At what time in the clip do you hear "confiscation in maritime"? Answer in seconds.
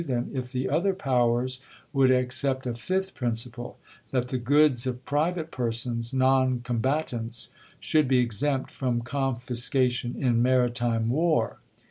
9.03-11.11